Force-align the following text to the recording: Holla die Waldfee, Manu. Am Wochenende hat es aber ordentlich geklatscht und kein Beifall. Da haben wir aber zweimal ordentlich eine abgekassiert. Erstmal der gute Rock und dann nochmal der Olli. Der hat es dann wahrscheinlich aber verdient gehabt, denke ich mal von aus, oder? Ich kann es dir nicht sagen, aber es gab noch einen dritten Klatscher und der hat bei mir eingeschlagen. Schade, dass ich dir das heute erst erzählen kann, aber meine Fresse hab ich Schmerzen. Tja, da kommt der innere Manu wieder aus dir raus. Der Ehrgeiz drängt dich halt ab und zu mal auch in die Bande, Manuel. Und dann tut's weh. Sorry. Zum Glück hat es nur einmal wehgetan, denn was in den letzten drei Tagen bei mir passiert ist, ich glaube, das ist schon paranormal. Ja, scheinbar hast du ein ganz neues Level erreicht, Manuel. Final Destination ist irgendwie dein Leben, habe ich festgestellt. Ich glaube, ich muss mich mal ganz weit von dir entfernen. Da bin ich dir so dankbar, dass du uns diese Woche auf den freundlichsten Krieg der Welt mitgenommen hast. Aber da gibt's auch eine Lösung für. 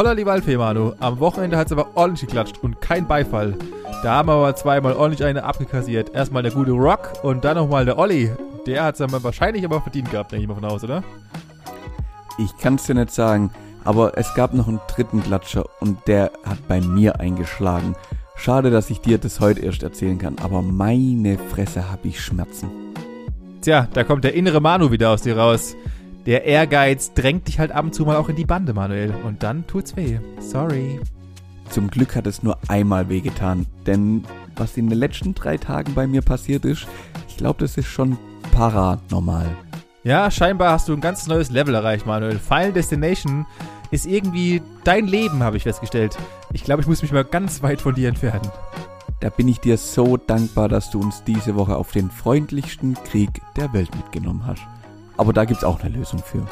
Holla 0.00 0.14
die 0.14 0.24
Waldfee, 0.24 0.56
Manu. 0.56 0.94
Am 0.98 1.20
Wochenende 1.20 1.58
hat 1.58 1.66
es 1.66 1.72
aber 1.74 1.88
ordentlich 1.94 2.26
geklatscht 2.26 2.56
und 2.62 2.80
kein 2.80 3.06
Beifall. 3.06 3.54
Da 4.02 4.14
haben 4.14 4.28
wir 4.28 4.32
aber 4.32 4.56
zweimal 4.56 4.94
ordentlich 4.94 5.22
eine 5.28 5.44
abgekassiert. 5.44 6.14
Erstmal 6.14 6.42
der 6.42 6.52
gute 6.52 6.70
Rock 6.70 7.22
und 7.22 7.44
dann 7.44 7.58
nochmal 7.58 7.84
der 7.84 7.98
Olli. 7.98 8.30
Der 8.66 8.84
hat 8.84 8.98
es 8.98 9.06
dann 9.06 9.22
wahrscheinlich 9.22 9.62
aber 9.62 9.82
verdient 9.82 10.10
gehabt, 10.10 10.32
denke 10.32 10.44
ich 10.44 10.48
mal 10.48 10.54
von 10.54 10.64
aus, 10.64 10.84
oder? 10.84 11.04
Ich 12.38 12.56
kann 12.56 12.76
es 12.76 12.84
dir 12.84 12.94
nicht 12.94 13.10
sagen, 13.10 13.50
aber 13.84 14.16
es 14.16 14.32
gab 14.32 14.54
noch 14.54 14.68
einen 14.68 14.80
dritten 14.88 15.22
Klatscher 15.22 15.66
und 15.80 15.98
der 16.08 16.32
hat 16.46 16.66
bei 16.66 16.80
mir 16.80 17.20
eingeschlagen. 17.20 17.94
Schade, 18.36 18.70
dass 18.70 18.88
ich 18.88 19.02
dir 19.02 19.18
das 19.18 19.38
heute 19.38 19.60
erst 19.60 19.82
erzählen 19.82 20.16
kann, 20.16 20.36
aber 20.42 20.62
meine 20.62 21.36
Fresse 21.36 21.92
hab 21.92 22.06
ich 22.06 22.22
Schmerzen. 22.22 22.70
Tja, 23.60 23.86
da 23.92 24.02
kommt 24.04 24.24
der 24.24 24.32
innere 24.32 24.62
Manu 24.62 24.92
wieder 24.92 25.10
aus 25.10 25.20
dir 25.20 25.36
raus. 25.36 25.76
Der 26.26 26.44
Ehrgeiz 26.44 27.14
drängt 27.14 27.48
dich 27.48 27.58
halt 27.58 27.72
ab 27.72 27.84
und 27.84 27.94
zu 27.94 28.04
mal 28.04 28.16
auch 28.16 28.28
in 28.28 28.36
die 28.36 28.44
Bande, 28.44 28.74
Manuel. 28.74 29.14
Und 29.24 29.42
dann 29.42 29.66
tut's 29.66 29.96
weh. 29.96 30.18
Sorry. 30.38 31.00
Zum 31.70 31.88
Glück 31.88 32.16
hat 32.16 32.26
es 32.26 32.42
nur 32.42 32.58
einmal 32.68 33.08
wehgetan, 33.08 33.66
denn 33.86 34.24
was 34.56 34.76
in 34.76 34.88
den 34.88 34.98
letzten 34.98 35.34
drei 35.34 35.56
Tagen 35.56 35.94
bei 35.94 36.06
mir 36.06 36.20
passiert 36.20 36.64
ist, 36.64 36.86
ich 37.28 37.36
glaube, 37.36 37.60
das 37.60 37.76
ist 37.76 37.86
schon 37.86 38.18
paranormal. 38.52 39.46
Ja, 40.02 40.30
scheinbar 40.30 40.72
hast 40.72 40.88
du 40.88 40.94
ein 40.94 41.00
ganz 41.00 41.26
neues 41.26 41.50
Level 41.50 41.74
erreicht, 41.74 42.06
Manuel. 42.06 42.38
Final 42.38 42.72
Destination 42.72 43.46
ist 43.90 44.06
irgendwie 44.06 44.62
dein 44.82 45.06
Leben, 45.06 45.42
habe 45.42 45.58
ich 45.58 45.62
festgestellt. 45.62 46.18
Ich 46.52 46.64
glaube, 46.64 46.82
ich 46.82 46.88
muss 46.88 47.02
mich 47.02 47.12
mal 47.12 47.24
ganz 47.24 47.62
weit 47.62 47.80
von 47.80 47.94
dir 47.94 48.08
entfernen. 48.08 48.50
Da 49.20 49.28
bin 49.28 49.46
ich 49.46 49.60
dir 49.60 49.76
so 49.76 50.16
dankbar, 50.16 50.68
dass 50.68 50.90
du 50.90 51.00
uns 51.00 51.22
diese 51.24 51.54
Woche 51.54 51.76
auf 51.76 51.92
den 51.92 52.10
freundlichsten 52.10 52.94
Krieg 53.04 53.42
der 53.56 53.72
Welt 53.72 53.94
mitgenommen 53.94 54.46
hast. 54.46 54.62
Aber 55.20 55.34
da 55.34 55.44
gibt's 55.44 55.64
auch 55.64 55.78
eine 55.80 55.90
Lösung 55.90 56.18
für. 56.20 56.46